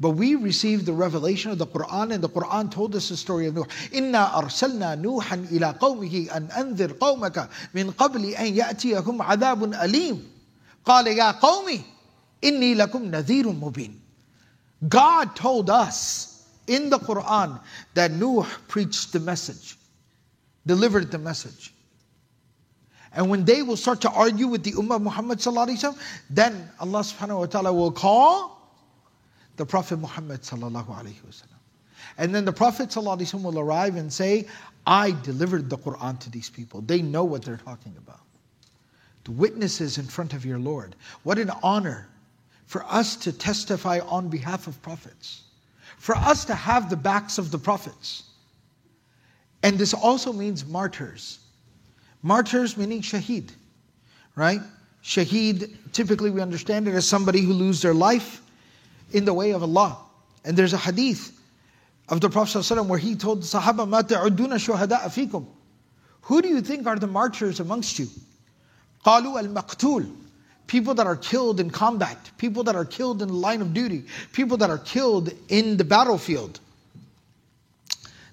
But 0.00 0.10
we 0.10 0.34
received 0.34 0.84
the 0.84 0.92
revelation 0.92 1.52
of 1.52 1.58
the 1.58 1.66
Quran, 1.66 2.12
and 2.12 2.24
the 2.24 2.28
Quran 2.28 2.70
told 2.72 2.96
us 2.96 3.08
the 3.08 3.16
story 3.16 3.46
of 3.46 3.54
Nuh. 3.54 3.64
Inna 3.92 4.32
arsalna 4.34 5.00
Nuhan 5.00 5.52
ila 5.52 5.74
qawmihi 5.74 6.34
an 6.34 6.48
anzir 6.48 6.88
qawmaka 6.98 7.48
min 7.72 7.92
qabli 7.92 8.34
an 8.36 8.52
ya'tiyahum 8.52 9.20
adabun 9.20 9.80
alim. 9.80 10.28
قال 10.85 11.07
يا 11.07 11.31
قومي 11.31 11.81
إني 12.43 12.75
لكم 12.75 13.11
نذير 13.11 13.51
مبين. 13.51 13.99
God 14.87 15.35
told 15.35 15.69
us 15.69 16.45
in 16.67 16.89
the 16.89 16.99
Quran 16.99 17.59
that 17.93 18.11
Nuh 18.11 18.45
preached 18.67 19.13
the 19.13 19.19
message, 19.19 19.77
delivered 20.65 21.11
the 21.11 21.17
message. 21.17 21.73
And 23.13 23.29
when 23.29 23.45
they 23.45 23.63
will 23.63 23.77
start 23.77 24.01
to 24.01 24.11
argue 24.11 24.47
with 24.47 24.63
the 24.63 24.73
Ummah 24.73 24.97
of 24.97 25.01
Muhammad, 25.01 25.39
then 26.29 26.69
Allah 26.79 26.99
subhanahu 26.99 27.39
wa 27.39 27.45
ta'ala 27.47 27.73
will 27.73 27.91
call 27.91 28.57
the 29.55 29.65
Prophet 29.65 29.97
Muhammad 29.97 30.41
sallallahu 30.41 30.87
alaihi 30.87 31.15
wasallam. 31.27 31.57
And 32.19 32.35
then 32.35 32.45
the 32.45 32.53
Prophet 32.53 32.89
sallallahu 32.89 33.43
will 33.43 33.59
arrive 33.59 33.95
and 33.95 34.11
say, 34.13 34.45
I 34.85 35.15
delivered 35.23 35.69
the 35.69 35.77
Quran 35.77 36.19
to 36.19 36.29
these 36.29 36.49
people. 36.49 36.81
They 36.81 37.01
know 37.01 37.23
what 37.23 37.43
they're 37.43 37.57
talking 37.57 37.95
about. 37.97 38.19
the 39.24 39.32
witnesses 39.32 39.98
in 39.98 40.04
front 40.04 40.34
of 40.34 40.44
your 40.44 40.58
Lord. 40.58 40.96
What 41.22 41.38
an 41.38 41.50
honor 41.62 42.08
for 42.66 42.84
us 42.84 43.16
to 43.16 43.32
testify 43.32 44.00
on 44.00 44.28
behalf 44.28 44.66
of 44.66 44.80
prophets, 44.82 45.42
for 45.98 46.16
us 46.16 46.44
to 46.46 46.54
have 46.54 46.90
the 46.90 46.96
backs 46.96 47.38
of 47.38 47.50
the 47.50 47.58
prophets. 47.58 48.24
And 49.62 49.78
this 49.78 49.94
also 49.94 50.32
means 50.32 50.66
martyrs. 50.66 51.38
Martyrs 52.22 52.76
meaning 52.76 53.02
shaheed, 53.02 53.50
right? 54.36 54.60
Shaheed, 55.04 55.70
typically 55.92 56.30
we 56.30 56.40
understand 56.40 56.88
it 56.88 56.94
as 56.94 57.06
somebody 57.06 57.42
who 57.42 57.52
loses 57.52 57.82
their 57.82 57.94
life 57.94 58.40
in 59.12 59.24
the 59.24 59.34
way 59.34 59.52
of 59.52 59.62
Allah. 59.62 59.98
And 60.44 60.56
there's 60.56 60.72
a 60.72 60.78
hadith 60.78 61.38
of 62.08 62.20
the 62.20 62.30
Prophet 62.30 62.58
ﷺ 62.58 62.86
where 62.86 62.98
he 62.98 63.14
told 63.14 63.42
the 63.42 63.46
Sahaba, 63.46 63.88
Mata 63.88 64.14
shuhada 64.14 65.00
afikum. 65.00 65.46
Who 66.22 66.42
do 66.42 66.48
you 66.48 66.60
think 66.60 66.86
are 66.86 66.98
the 66.98 67.06
martyrs 67.06 67.60
amongst 67.60 67.98
you? 67.98 68.06
قَالُوا 69.05 69.53
الْمَقْتُولُ 69.53 70.15
People 70.67 70.93
that 70.95 71.07
are 71.07 71.15
killed 71.15 71.61
in 71.61 71.69
combat, 71.69 72.17
people 72.37 72.63
that 72.63 72.75
are 72.75 72.83
killed 72.83 73.21
in 73.21 73.29
the 73.29 73.33
line 73.33 73.61
of 73.61 73.73
duty, 73.73 74.03
people 74.33 74.57
that 74.57 74.69
are 74.69 74.77
killed 74.79 75.31
in 75.47 75.77
the 75.77 75.85
battlefield. 75.85 76.59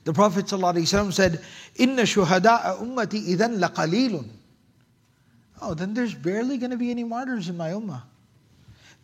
The 0.03 0.13
Prophet 0.13 0.47
ﷺ 0.47 1.13
said, 1.13 1.41
إِنَّ 1.79 1.97
شُهَدَاءَ 1.97 2.81
أُمَّتِي 2.83 3.37
إِذَنْ 3.37 3.61
لَقَلِيلٌ 3.61 4.29
Oh, 5.63 5.75
then 5.75 5.95
there's 5.95 6.15
barely 6.15 6.59
going 6.59 6.73
to 6.73 6.77
be 6.77 6.91
any 6.91 7.05
martyrs 7.05 7.49
in 7.49 7.57
my 7.57 7.71
ummah. 7.71 8.03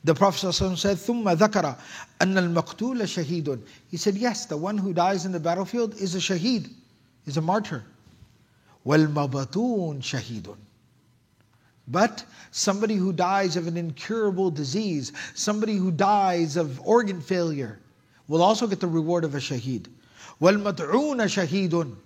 The 0.02 0.14
Prophet 0.14 0.46
ﷺ 0.48 0.76
said, 0.76 0.96
ثُمَّ 0.96 1.24
ذَكَرَ 1.36 1.76
أَنَّ 2.20 2.54
الْمَقْتُولَ 2.54 3.00
شَهِيدٌ 3.02 3.60
He 3.90 3.96
said, 3.96 4.16
yes, 4.16 4.46
the 4.46 4.56
one 4.56 4.76
who 4.76 4.92
dies 4.92 5.24
in 5.24 5.32
the 5.32 5.40
battlefield 5.40 5.94
is 5.94 6.14
a 6.14 6.18
shaheed, 6.18 6.68
is 7.26 7.36
a 7.36 7.40
martyr. 7.40 7.84
وَالْمَبَتُونَ 8.84 10.00
شَهِيدٌ 10.00 10.56
But 11.88 12.24
somebody 12.52 12.94
who 12.94 13.12
dies 13.12 13.56
of 13.56 13.66
an 13.66 13.76
incurable 13.76 14.50
disease, 14.50 15.12
somebody 15.34 15.76
who 15.76 15.90
dies 15.90 16.56
of 16.56 16.80
organ 16.86 17.20
failure, 17.20 17.80
will 18.28 18.42
also 18.42 18.66
get 18.66 18.80
the 18.80 18.86
reward 18.86 19.24
of 19.24 19.34
a 19.34 19.38
shaheed. 19.38 19.86
وَالْمَدْعُونَ 20.40 21.18
شَهِيدٌ 21.26 21.96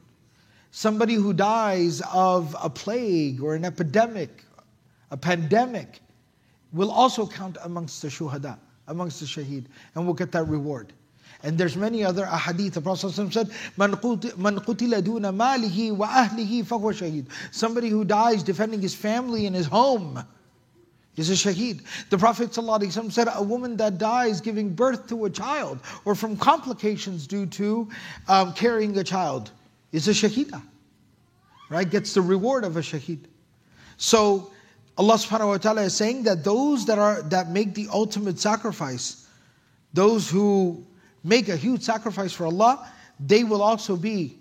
Somebody 0.70 1.14
who 1.14 1.32
dies 1.32 2.02
of 2.12 2.56
a 2.60 2.70
plague 2.70 3.42
or 3.42 3.54
an 3.54 3.64
epidemic, 3.64 4.44
a 5.10 5.16
pandemic, 5.16 6.00
will 6.72 6.90
also 6.90 7.26
count 7.26 7.56
amongst 7.62 8.02
the 8.02 8.08
shuhada, 8.08 8.58
amongst 8.88 9.20
the 9.20 9.26
shaheed, 9.26 9.66
and 9.94 10.06
will 10.06 10.14
get 10.14 10.32
that 10.32 10.48
reward. 10.48 10.92
And 11.41 11.57
there's 11.57 11.77
many 11.77 12.03
other 12.03 12.25
ahadith. 12.25 12.73
The 12.73 12.81
Prophet 12.81 13.11
said, 13.11 13.49
"Man 13.77 13.93
qutila 13.93 15.01
duna 15.01 15.33
malihi 15.33 15.95
wa 15.95 16.07
ahlihi 16.07 16.65
fahuwa 16.65 16.93
shaheed." 16.93 17.27
Somebody 17.51 17.89
who 17.89 18.03
dies 18.03 18.43
defending 18.43 18.81
his 18.81 18.93
family 18.93 19.45
and 19.45 19.55
his 19.55 19.67
home 19.67 20.21
is 21.15 21.29
a 21.29 21.33
shaheed. 21.33 21.81
The 22.09 22.17
Prophet 22.17 22.53
said, 22.53 23.29
"A 23.33 23.41
woman 23.41 23.77
that 23.77 23.97
dies 23.97 24.41
giving 24.41 24.73
birth 24.73 25.07
to 25.07 25.25
a 25.25 25.29
child 25.29 25.79
or 26.03 26.13
from 26.13 26.35
complications 26.35 27.25
due 27.25 27.45
to 27.45 27.87
um, 28.27 28.53
carrying 28.53 28.97
a 28.97 29.03
child 29.03 29.51
is 29.93 30.09
a 30.09 30.11
shaheeda." 30.11 30.61
Right? 31.69 31.89
Gets 31.89 32.15
the 32.15 32.21
reward 32.21 32.65
of 32.65 32.75
a 32.75 32.81
shaheed. 32.81 33.19
So 33.95 34.51
Allah 34.97 35.13
subhanahu 35.13 35.47
wa 35.47 35.57
ta'ala 35.57 35.83
is 35.83 35.95
saying 35.95 36.23
that 36.23 36.43
those 36.43 36.85
that 36.87 36.99
are 36.99 37.21
that 37.21 37.49
make 37.49 37.75
the 37.75 37.87
ultimate 37.93 38.39
sacrifice, 38.39 39.25
those 39.93 40.29
who 40.29 40.85
make 41.23 41.49
a 41.49 41.55
huge 41.55 41.81
sacrifice 41.81 42.33
for 42.33 42.45
Allah, 42.45 42.91
they 43.19 43.43
will 43.43 43.61
also 43.61 43.95
be 43.95 44.37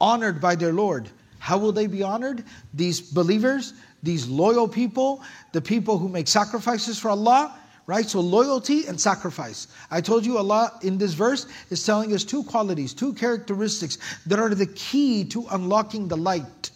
honored 0.00 0.40
by 0.40 0.54
their 0.54 0.72
Lord. 0.72 1.08
How 1.38 1.58
will 1.58 1.72
they 1.72 1.86
be 1.86 2.02
honored? 2.02 2.44
These 2.74 3.00
believers, 3.00 3.74
these 4.02 4.26
loyal 4.26 4.68
people, 4.68 5.22
the 5.52 5.60
people 5.60 5.98
who 5.98 6.08
make 6.08 6.28
sacrifices 6.28 6.98
for 6.98 7.10
Allah, 7.10 7.58
right? 7.86 8.06
So 8.06 8.20
loyalty 8.20 8.86
and 8.86 9.00
sacrifice. 9.00 9.68
I 9.90 10.00
told 10.00 10.26
you 10.26 10.38
Allah 10.38 10.72
in 10.82 10.98
this 10.98 11.12
verse 11.12 11.46
is 11.70 11.84
telling 11.84 12.12
us 12.12 12.24
two 12.24 12.42
qualities, 12.42 12.92
two 12.92 13.12
characteristics 13.12 13.98
that 14.26 14.40
are 14.40 14.54
the 14.54 14.66
key 14.66 15.24
to 15.26 15.46
unlocking 15.52 16.08
the 16.08 16.16
light. 16.16 16.70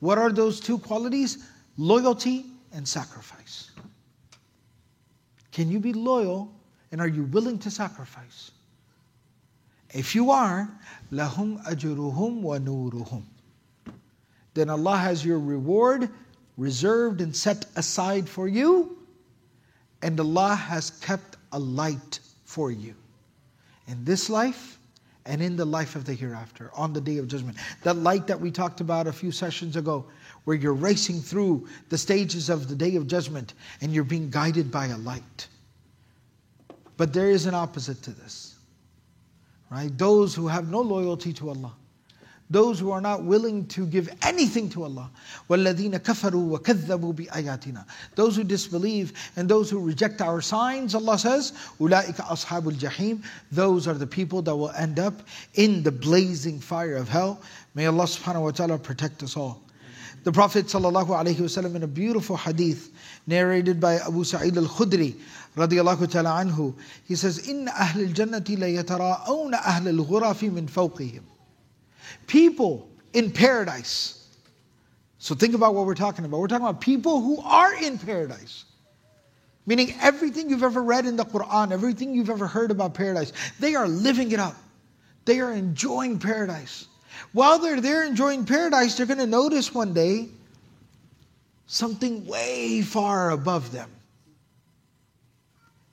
What 0.00 0.18
are 0.18 0.30
those 0.30 0.60
two 0.60 0.78
qualities? 0.78 1.46
loyalty 1.76 2.46
and 2.72 2.86
sacrifice. 2.86 3.70
Can 5.52 5.70
you 5.70 5.80
be 5.80 5.92
loyal 5.92 6.52
and 6.92 7.00
are 7.00 7.08
you 7.08 7.24
willing 7.24 7.58
to 7.60 7.70
sacrifice? 7.70 8.50
If 9.96 10.14
you 10.14 10.30
are, 10.30 10.68
lahum 11.10 11.64
ajruhum 11.64 12.42
wa 12.42 12.58
nuruhum. 12.58 13.22
Then 14.52 14.68
Allah 14.68 14.98
has 14.98 15.24
your 15.24 15.38
reward 15.38 16.10
reserved 16.58 17.22
and 17.22 17.34
set 17.34 17.64
aside 17.76 18.28
for 18.28 18.46
you, 18.46 18.98
and 20.02 20.20
Allah 20.20 20.54
has 20.54 20.90
kept 20.90 21.38
a 21.52 21.58
light 21.58 22.20
for 22.44 22.70
you 22.70 22.94
in 23.88 24.04
this 24.04 24.28
life 24.28 24.78
and 25.24 25.40
in 25.40 25.56
the 25.56 25.64
life 25.64 25.96
of 25.96 26.04
the 26.04 26.12
hereafter, 26.12 26.70
on 26.74 26.92
the 26.92 27.00
day 27.00 27.16
of 27.16 27.26
judgment. 27.26 27.56
That 27.82 27.96
light 27.96 28.26
that 28.26 28.38
we 28.38 28.50
talked 28.50 28.82
about 28.82 29.06
a 29.06 29.12
few 29.12 29.32
sessions 29.32 29.76
ago, 29.76 30.04
where 30.44 30.56
you're 30.56 30.74
racing 30.74 31.20
through 31.20 31.66
the 31.88 31.96
stages 31.96 32.50
of 32.50 32.68
the 32.68 32.76
day 32.76 32.96
of 32.96 33.06
judgment 33.06 33.54
and 33.80 33.94
you're 33.94 34.04
being 34.04 34.28
guided 34.28 34.70
by 34.70 34.88
a 34.88 34.98
light. 34.98 35.48
But 36.98 37.14
there 37.14 37.30
is 37.30 37.46
an 37.46 37.54
opposite 37.54 38.02
to 38.02 38.10
this 38.10 38.55
Right? 39.69 39.95
Those 39.97 40.35
who 40.35 40.47
have 40.47 40.69
no 40.69 40.81
loyalty 40.81 41.33
to 41.33 41.49
Allah. 41.49 41.73
Those 42.49 42.79
who 42.81 42.91
are 42.91 42.99
not 42.99 43.23
willing 43.23 43.65
to 43.67 43.85
give 43.85 44.09
anything 44.23 44.69
to 44.71 44.83
Allah. 44.83 45.09
وَالَّذِينَ 45.49 45.97
كَفَرُوا 45.99 46.59
وَكَذَّبُوا 46.59 47.15
بِآيَاتِنَا 47.15 47.85
Those 48.15 48.35
who 48.35 48.43
disbelieve 48.43 49.13
and 49.37 49.47
those 49.47 49.69
who 49.69 49.79
reject 49.79 50.21
our 50.21 50.41
signs, 50.41 50.93
Allah 50.93 51.17
says, 51.17 51.53
أُولَٰئِكَ 51.79 52.15
أَصْحَابُ 52.15 52.73
الْجَحِيمِ 52.73 53.23
Those 53.53 53.87
are 53.87 53.93
the 53.93 54.05
people 54.05 54.41
that 54.41 54.53
will 54.53 54.71
end 54.71 54.99
up 54.99 55.21
in 55.53 55.81
the 55.83 55.93
blazing 55.93 56.59
fire 56.59 56.97
of 56.97 57.07
hell. 57.07 57.41
May 57.73 57.85
Allah 57.85 58.03
subhanahu 58.03 58.43
wa 58.43 58.51
ta'ala 58.51 58.77
protect 58.79 59.23
us 59.23 59.37
all. 59.37 59.61
The 60.25 60.31
Prophet 60.31 60.65
ﷺ 60.65 61.75
in 61.75 61.83
a 61.83 61.87
beautiful 61.87 62.37
hadith 62.37 62.91
narrated 63.27 63.79
by 63.79 63.95
Abu 63.95 64.23
Sa'id 64.23 64.57
al-Khudri 64.57 65.15
radiallahu 65.55 66.09
ta'ala 66.09 66.43
anhu, 66.43 66.73
he 67.07 67.15
says, 67.15 67.47
إِنَّ 67.47 67.67
أَهْلِ 67.67 68.13
الْجَنَّةِ 68.13 68.57
لَيَتَرَاءَوْنَ 68.57 69.53
أَهْلَ 69.53 70.05
الْغُرَفِ 70.05 70.49
مِنْ 70.51 70.69
فَوْقِهِمْ 70.69 71.21
People 72.27 72.89
in 73.13 73.31
paradise. 73.31 74.27
So 75.17 75.35
think 75.35 75.53
about 75.53 75.75
what 75.75 75.85
we're 75.85 75.95
talking 75.95 76.25
about. 76.25 76.39
We're 76.39 76.47
talking 76.47 76.65
about 76.65 76.81
people 76.81 77.21
who 77.21 77.41
are 77.41 77.75
in 77.75 77.97
paradise. 77.97 78.65
Meaning 79.65 79.93
everything 80.01 80.49
you've 80.49 80.63
ever 80.63 80.81
read 80.81 81.05
in 81.05 81.15
the 81.15 81.25
Quran, 81.25 81.71
everything 81.71 82.15
you've 82.15 82.29
ever 82.29 82.47
heard 82.47 82.71
about 82.71 82.93
paradise, 82.93 83.31
they 83.59 83.75
are 83.75 83.87
living 83.87 84.31
it 84.31 84.39
up. 84.39 84.55
They 85.25 85.39
are 85.39 85.53
enjoying 85.53 86.17
paradise. 86.19 86.87
While 87.33 87.59
they're 87.59 87.81
there 87.81 88.05
enjoying 88.05 88.45
paradise, 88.45 88.95
they're 88.95 89.05
going 89.05 89.19
to 89.19 89.27
notice 89.27 89.73
one 89.73 89.93
day 89.93 90.27
something 91.67 92.25
way 92.25 92.81
far 92.81 93.31
above 93.31 93.71
them. 93.71 93.89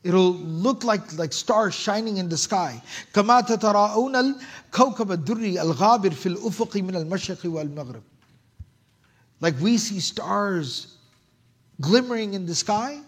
It'll 0.05 0.33
look 0.33 0.85
like, 0.85 1.17
like 1.19 1.33
stars 1.33 1.75
shining 1.75 2.17
in 2.17 2.29
the 2.29 2.37
sky. 2.37 2.81
كما 3.13 3.41
تتراءون 3.47 4.17
الكوكب 4.17 5.13
الدري 5.13 5.61
الغابر 5.61 6.11
في 6.11 6.27
الأفق 6.27 6.77
من 6.77 6.97
المشرق 6.97 7.41
والمغرب. 7.45 8.03
Like 9.41 9.55
we 9.61 9.77
see 9.77 10.01
stars 10.01 10.97
glimmering 11.81 12.35
in 12.35 12.47
the 12.47 12.55
sky, 12.55 13.01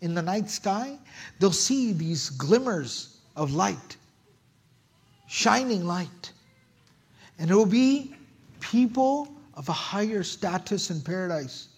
in 0.00 0.14
the 0.14 0.22
night 0.22 0.50
sky, 0.50 0.98
they'll 1.38 1.52
see 1.52 1.92
these 1.92 2.30
glimmers 2.30 3.16
of 3.34 3.52
light, 3.52 3.96
shining 5.26 5.86
light. 5.86 6.32
And 7.40 7.50
it 7.50 7.54
will 7.54 7.66
be 7.66 8.14
people 8.60 9.28
of 9.54 9.68
a 9.68 9.72
higher 9.72 10.22
status 10.22 10.90
in 10.90 11.00
paradise, 11.00 11.68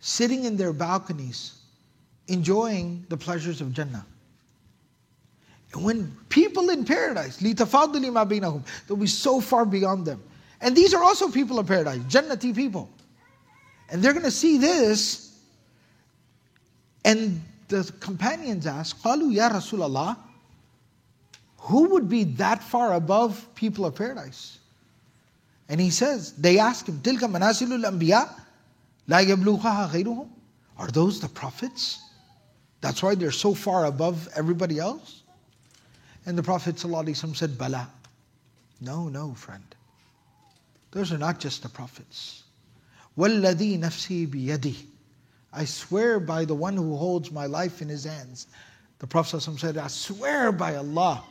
sitting 0.00 0.44
in 0.44 0.56
their 0.56 0.72
balconies, 0.72 1.54
enjoying 2.28 3.04
the 3.08 3.16
pleasures 3.16 3.60
of 3.60 3.72
Jannah. 3.72 4.06
And 5.72 5.84
when 5.84 6.16
people 6.28 6.70
in 6.70 6.84
paradise, 6.84 7.36
they'll 7.36 8.96
be 8.96 9.06
so 9.06 9.40
far 9.40 9.64
beyond 9.64 10.04
them. 10.06 10.22
And 10.60 10.76
these 10.76 10.92
are 10.94 11.02
also 11.02 11.28
people 11.30 11.58
of 11.58 11.66
paradise, 11.66 12.00
Jannati 12.00 12.54
people. 12.54 12.90
And 13.88 14.02
they're 14.02 14.12
going 14.12 14.24
to 14.24 14.30
see 14.30 14.58
this. 14.58 15.38
And 17.04 17.42
the 17.68 17.90
companions 18.00 18.66
ask, 18.66 18.96
قالوا 19.02 19.32
يا 19.32 19.50
رسول 19.50 19.88
الله, 19.88 20.16
who 21.58 21.88
would 21.90 22.08
be 22.08 22.24
that 22.24 22.62
far 22.62 22.94
above 22.94 23.46
people 23.54 23.86
of 23.86 23.94
paradise? 23.94 24.58
And 25.70 25.80
he 25.80 25.90
says, 25.90 26.32
they 26.32 26.58
ask 26.58 26.88
him, 26.88 26.98
تِلْكَ 26.98 27.20
مَنَاسِلُ 27.20 27.68
الْأَنْبِيَاءِ 27.68 28.28
لَا 29.08 29.24
يَبْلُغَهَا 29.24 29.92
غَيْرُهُمْ 29.92 30.28
Are 30.78 30.88
those 30.88 31.20
the 31.20 31.28
prophets? 31.28 32.02
That's 32.80 33.04
why 33.04 33.14
they're 33.14 33.30
so 33.30 33.54
far 33.54 33.84
above 33.84 34.28
everybody 34.34 34.80
else? 34.80 35.22
And 36.26 36.36
the 36.36 36.42
Prophet 36.42 36.74
ﷺ 36.74 37.36
said, 37.36 37.56
Bala. 37.56 37.88
No, 38.80 39.08
no, 39.08 39.34
friend. 39.34 39.62
Those 40.90 41.12
are 41.12 41.18
not 41.18 41.38
just 41.38 41.62
the 41.62 41.68
prophets. 41.68 42.42
وَالَّذِي 43.16 43.78
نَفْسِي 43.78 44.26
بِيَدِهِ 44.26 44.76
I 45.52 45.64
swear 45.66 46.18
by 46.18 46.44
the 46.44 46.54
one 46.54 46.76
who 46.76 46.96
holds 46.96 47.30
my 47.30 47.46
life 47.46 47.80
in 47.80 47.88
his 47.88 48.04
hands. 48.04 48.48
The 48.98 49.06
Prophet 49.06 49.36
ﷺ 49.36 49.60
said, 49.60 49.78
I 49.78 49.86
swear 49.86 50.50
by 50.50 50.74
Allah. 50.74 51.22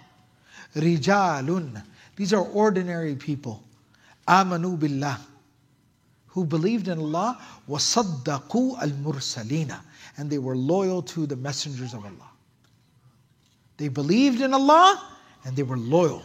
Rijalun. 0.76 1.84
These 2.16 2.32
are 2.32 2.44
ordinary 2.44 3.16
people 3.16 3.64
amanu 4.27 4.79
billah, 4.79 5.21
who 6.27 6.45
believed 6.45 6.89
in 6.89 6.99
Allah, 6.99 7.41
wasaddaqu 7.69 8.83
al-mursalina, 8.83 9.81
and 10.17 10.31
they 10.31 10.39
were 10.39 10.57
loyal 10.57 11.03
to 11.03 11.27
the 11.27 11.37
messengers 11.37 11.95
of 11.95 12.05
Allah. 12.05 12.31
They 13.77 13.89
believed 13.89 14.41
in 14.41 14.55
Allah 14.55 15.03
and 15.45 15.57
they 15.57 15.63
were 15.63 15.77
loyal. 15.77 16.23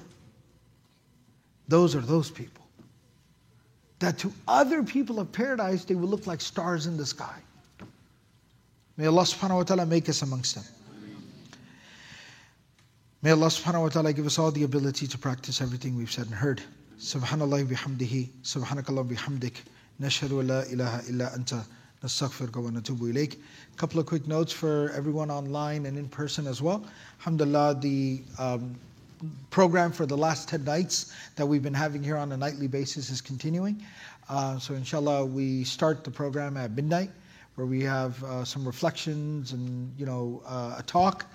Those 1.68 1.96
are 1.96 2.02
those 2.02 2.30
people. 2.32 2.66
That 4.00 4.18
to 4.20 4.32
other 4.48 4.84
people 4.84 5.20
of 5.20 5.32
paradise, 5.32 5.84
they 5.84 5.96
will 5.96 6.08
look 6.08 6.26
like 6.26 6.42
stars 6.42 6.88
in 6.88 6.96
the 6.98 7.06
sky. 7.06 7.36
May 8.98 9.08
Allah 9.08 9.24
subhanahu 9.24 9.56
wa 9.56 9.64
ta'ala 9.64 9.86
make 9.86 10.10
us 10.10 10.22
amongst 10.22 10.56
them. 10.56 10.64
May 13.22 13.32
Allah 13.32 13.48
subhanahu 13.48 13.82
wa 13.82 13.90
ta'ala 13.90 14.14
give 14.14 14.26
us 14.26 14.40
all 14.40 14.52
the 14.52 14.64
ability 14.64 15.08
to 15.08 15.18
practice 15.18 15.62
everything 15.62 15.98
we've 15.98 16.12
said 16.12 16.26
and 16.28 16.36
heard. 16.36 16.62
Subhanallah 17.00 17.66
bihamdihi, 17.66 18.28
subhanakallah 18.44 19.08
bihamdik, 19.08 19.54
nashhadu 20.02 20.46
la 20.46 20.64
ilaha 20.64 21.02
illa 21.08 21.32
anta, 21.34 21.64
nastaghfiruka 22.04 22.62
wa 22.62 22.72
natubu 22.72 23.14
ilayk. 23.14 23.38
Couple 23.78 24.02
of 24.02 24.06
quick 24.06 24.28
notes 24.28 24.52
for 24.52 24.92
everyone 24.94 25.32
online 25.32 25.86
and 25.86 25.98
in 25.98 26.10
person 26.10 26.46
as 26.46 26.62
well. 26.62 26.86
Alhamdulillah, 27.22 27.80
the 27.80 28.22
um, 28.38 28.76
program 29.50 29.94
for 29.94 30.06
the 30.06 30.18
last 30.18 30.50
10 30.50 30.66
nights 30.66 31.14
that 31.38 31.46
we've 31.46 31.64
been 31.64 31.74
having 31.74 32.04
here 32.04 32.18
on 32.18 32.34
a 32.34 32.38
nightly 32.38 32.68
basis 32.68 33.10
is 33.10 33.22
continuing. 33.22 33.82
Uh, 34.28 34.60
so, 34.60 34.74
inshallah, 34.74 35.26
we 35.26 35.64
start 35.64 36.04
the 36.04 36.12
program 36.12 36.58
at 36.58 36.72
midnight 36.72 37.12
where 37.56 37.66
we 37.66 37.82
have 37.82 38.22
uh, 38.26 38.44
some 38.44 38.66
reflections 38.68 39.54
and, 39.54 39.90
you 39.98 40.06
know, 40.06 40.42
uh, 40.46 40.76
a 40.80 40.84
talk. 40.84 41.26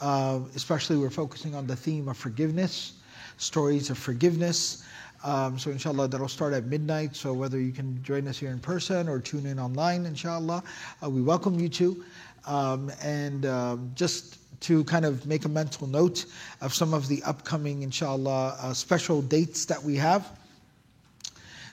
Uh, 0.00 0.40
especially, 0.54 0.96
we're 0.96 1.10
focusing 1.10 1.54
on 1.54 1.66
the 1.66 1.76
theme 1.76 2.08
of 2.08 2.16
forgiveness, 2.16 2.94
stories 3.36 3.90
of 3.90 3.98
forgiveness 3.98 4.82
um, 5.22 5.58
so 5.58 5.70
inshallah 5.70 6.08
that'll 6.08 6.28
start 6.28 6.52
at 6.54 6.64
midnight. 6.64 7.14
So 7.14 7.32
whether 7.32 7.60
you 7.60 7.72
can 7.72 8.02
join 8.02 8.26
us 8.26 8.38
here 8.38 8.50
in 8.50 8.58
person 8.58 9.08
or 9.08 9.20
tune 9.20 9.46
in 9.46 9.58
online, 9.58 10.06
inshallah, 10.06 10.62
uh, 11.02 11.10
we 11.10 11.20
welcome 11.20 11.58
you 11.60 11.68
to. 11.68 12.04
Um, 12.46 12.90
and 13.02 13.44
um, 13.44 13.92
just 13.94 14.38
to 14.60 14.84
kind 14.84 15.04
of 15.04 15.26
make 15.26 15.44
a 15.44 15.48
mental 15.48 15.86
note 15.86 16.26
of 16.60 16.74
some 16.74 16.94
of 16.94 17.08
the 17.08 17.22
upcoming, 17.24 17.82
inshallah, 17.82 18.56
uh, 18.60 18.72
special 18.74 19.22
dates 19.22 19.64
that 19.66 19.82
we 19.82 19.96
have. 19.96 20.30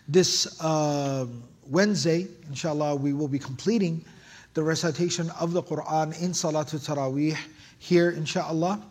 This 0.07 0.61
uh, 0.61 1.25
Wednesday, 1.69 2.27
inshallah, 2.47 2.95
we 2.95 3.13
will 3.13 3.27
be 3.27 3.39
completing 3.39 4.03
the 4.53 4.63
recitation 4.63 5.29
of 5.39 5.51
the 5.53 5.61
Quran 5.61 6.19
in 6.21 6.31
Salatul 6.31 6.79
Taraweeh 6.85 7.37
here, 7.79 8.11
inshallah, 8.11 8.81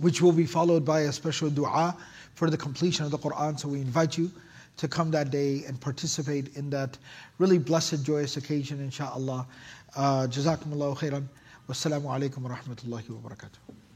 which 0.00 0.22
will 0.22 0.32
be 0.32 0.46
followed 0.46 0.84
by 0.84 1.00
a 1.00 1.12
special 1.12 1.50
dua 1.50 1.96
for 2.38 2.48
the 2.50 2.56
completion 2.56 3.04
of 3.04 3.10
the 3.10 3.18
Quran. 3.18 3.58
So 3.58 3.66
we 3.68 3.80
invite 3.80 4.16
you 4.16 4.30
to 4.76 4.86
come 4.86 5.10
that 5.10 5.30
day 5.32 5.64
and 5.66 5.80
participate 5.80 6.56
in 6.56 6.70
that 6.70 6.96
really 7.38 7.58
blessed, 7.58 8.04
joyous 8.04 8.36
occasion, 8.36 8.78
inshaAllah. 8.88 9.44
Uh, 9.96 10.26
Jazakumullahu 10.30 10.96
khairan. 10.96 11.24
Wassalamu 11.68 12.04
alaikum 12.04 12.38
wa 12.38 12.50
rahmatullahi 12.56 13.10
wa 13.10 13.28
barakatuh. 13.28 13.87